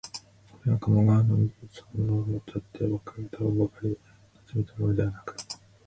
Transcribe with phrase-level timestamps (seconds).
[0.53, 2.99] これは鴨川の美そのものをうたった歌ば
[3.69, 3.97] かりを
[4.49, 5.35] 集めたものではなく、